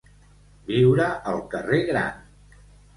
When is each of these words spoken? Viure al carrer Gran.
Viure 0.71 1.11
al 1.35 1.39
carrer 1.55 1.85
Gran. 1.95 2.29